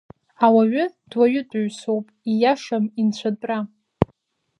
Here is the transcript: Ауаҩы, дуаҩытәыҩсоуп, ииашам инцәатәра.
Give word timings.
Ауаҩы, 0.45 0.85
дуаҩытәыҩсоуп, 1.09 2.05
ииашам 2.31 2.85
инцәатәра. 2.99 3.59